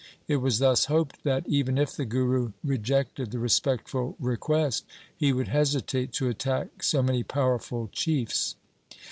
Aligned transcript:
It 0.27 0.37
was 0.37 0.57
thus 0.57 0.85
hoped 0.85 1.23
that, 1.25 1.47
even 1.47 1.77
if 1.77 1.91
the 1.95 2.05
Guru 2.05 2.53
rejected 2.63 3.29
the 3.29 3.37
respectful 3.37 4.15
request, 4.19 4.83
he 5.15 5.31
would 5.31 5.49
hesitate 5.49 6.11
to 6.13 6.27
attack 6.27 6.81
so 6.81 7.03
many 7.03 7.21
powerful 7.21 7.87
chiefs. 7.91 8.55